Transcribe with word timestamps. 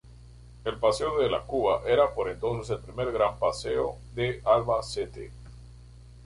El 0.65 0.79
paseo 0.79 1.19
de 1.19 1.29
la 1.29 1.43
Cuba 1.43 1.83
era 1.85 2.11
por 2.11 2.27
entonces 2.27 2.75
el 2.75 2.83
primer 2.83 3.11
gran 3.11 3.37
paseo 3.37 3.97
de 4.15 4.41
Albacete. 4.43 5.31